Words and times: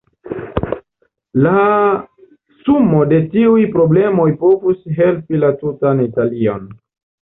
La 1.47 1.51
sumo 2.63 3.03
de 3.13 3.21
tiuj 3.37 3.69
problemoj 3.79 4.29
povus 4.43 4.85
helpi 5.01 5.47
la 5.47 5.57
tutan 5.65 6.07
Italion. 6.13 6.71